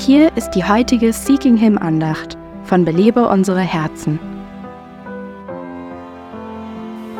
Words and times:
Hier 0.00 0.34
ist 0.34 0.52
die 0.52 0.64
heutige 0.64 1.12
Seeking 1.12 1.58
Him 1.58 1.76
Andacht 1.76 2.38
von 2.64 2.86
Belebe 2.86 3.28
unsere 3.28 3.60
Herzen. 3.60 4.18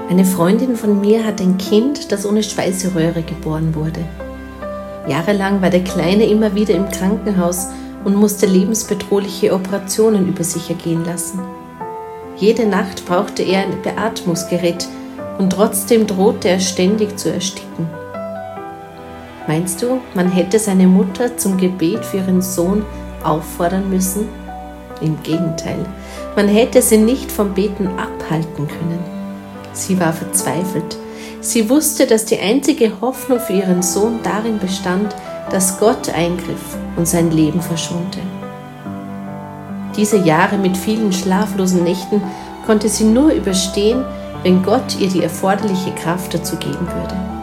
Eine 0.08 0.24
Freundin 0.24 0.76
von 0.76 0.98
mir 0.98 1.26
hat 1.26 1.42
ein 1.42 1.58
Kind, 1.58 2.10
das 2.10 2.24
ohne 2.24 2.42
Speiseröhre 2.42 3.20
geboren 3.20 3.74
wurde. 3.74 4.00
Jahrelang 5.06 5.60
war 5.60 5.68
der 5.68 5.84
Kleine 5.84 6.24
immer 6.24 6.54
wieder 6.54 6.74
im 6.74 6.88
Krankenhaus 6.88 7.68
und 8.04 8.16
musste 8.16 8.46
lebensbedrohliche 8.46 9.52
Operationen 9.52 10.26
über 10.26 10.42
sich 10.42 10.70
ergehen 10.70 11.04
lassen. 11.04 11.38
Jede 12.38 12.64
Nacht 12.64 13.04
brauchte 13.04 13.42
er 13.42 13.60
ein 13.64 13.82
Beatmungsgerät 13.82 14.88
und 15.36 15.52
trotzdem 15.52 16.06
drohte 16.06 16.48
er 16.48 16.60
ständig 16.60 17.18
zu 17.18 17.30
ersticken. 17.30 17.99
Meinst 19.50 19.82
du, 19.82 20.00
man 20.14 20.30
hätte 20.30 20.60
seine 20.60 20.86
Mutter 20.86 21.36
zum 21.36 21.56
Gebet 21.56 22.04
für 22.04 22.18
ihren 22.18 22.40
Sohn 22.40 22.84
auffordern 23.24 23.90
müssen? 23.90 24.28
Im 25.00 25.20
Gegenteil, 25.24 25.84
man 26.36 26.46
hätte 26.46 26.80
sie 26.80 26.98
nicht 26.98 27.32
vom 27.32 27.52
Beten 27.52 27.88
abhalten 27.98 28.68
können. 28.68 29.00
Sie 29.72 29.98
war 29.98 30.12
verzweifelt. 30.12 30.96
Sie 31.40 31.68
wusste, 31.68 32.06
dass 32.06 32.26
die 32.26 32.38
einzige 32.38 32.92
Hoffnung 33.00 33.40
für 33.40 33.54
ihren 33.54 33.82
Sohn 33.82 34.20
darin 34.22 34.60
bestand, 34.60 35.16
dass 35.50 35.80
Gott 35.80 36.14
eingriff 36.14 36.76
und 36.94 37.08
sein 37.08 37.32
Leben 37.32 37.60
verschonte. 37.60 38.20
Diese 39.96 40.18
Jahre 40.18 40.58
mit 40.58 40.76
vielen 40.76 41.12
schlaflosen 41.12 41.82
Nächten 41.82 42.22
konnte 42.66 42.88
sie 42.88 43.02
nur 43.02 43.32
überstehen, 43.32 44.04
wenn 44.44 44.62
Gott 44.62 44.96
ihr 45.00 45.08
die 45.08 45.24
erforderliche 45.24 45.90
Kraft 45.96 46.34
dazu 46.34 46.54
geben 46.54 46.86
würde. 46.86 47.39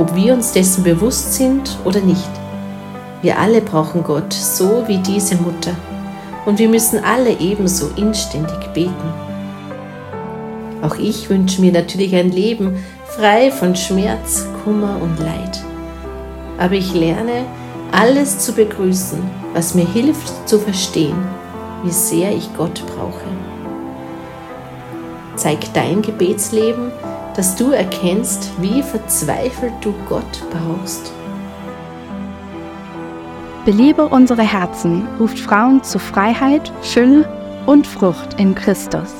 Ob 0.00 0.14
wir 0.14 0.32
uns 0.32 0.52
dessen 0.52 0.82
bewusst 0.82 1.34
sind 1.34 1.76
oder 1.84 2.00
nicht, 2.00 2.30
wir 3.20 3.38
alle 3.38 3.60
brauchen 3.60 4.02
Gott 4.02 4.32
so 4.32 4.88
wie 4.88 4.96
diese 4.96 5.34
Mutter 5.34 5.72
und 6.46 6.58
wir 6.58 6.70
müssen 6.70 7.04
alle 7.04 7.38
ebenso 7.38 7.90
inständig 7.96 8.72
beten. 8.72 9.12
Auch 10.80 10.96
ich 10.96 11.28
wünsche 11.28 11.60
mir 11.60 11.70
natürlich 11.70 12.14
ein 12.14 12.30
Leben 12.30 12.82
frei 13.08 13.50
von 13.50 13.76
Schmerz, 13.76 14.46
Kummer 14.64 14.96
und 15.02 15.18
Leid. 15.18 15.62
Aber 16.56 16.76
ich 16.76 16.94
lerne, 16.94 17.44
alles 17.92 18.38
zu 18.38 18.54
begrüßen, 18.54 19.18
was 19.52 19.74
mir 19.74 19.86
hilft 19.86 20.48
zu 20.48 20.58
verstehen, 20.58 21.18
wie 21.84 21.90
sehr 21.90 22.34
ich 22.34 22.48
Gott 22.56 22.82
brauche. 22.86 23.28
Zeig 25.36 25.74
dein 25.74 26.00
Gebetsleben, 26.00 26.90
dass 27.36 27.56
du 27.56 27.72
erkennst, 27.72 28.50
wie 28.60 28.82
verzweifelt 28.82 29.72
du 29.80 29.94
Gott 30.08 30.44
brauchst. 30.50 31.12
Belebe 33.64 34.08
unsere 34.08 34.42
Herzen 34.42 35.08
ruft 35.18 35.38
Frauen 35.38 35.82
zu 35.82 35.98
Freiheit, 35.98 36.70
Fülle 36.82 37.26
und 37.66 37.86
Frucht 37.86 38.38
in 38.38 38.54
Christus. 38.54 39.14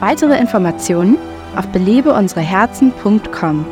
Weitere 0.00 0.36
Informationen 0.38 1.16
auf 1.56 1.66
belebeunsereherzen.com. 1.68 3.64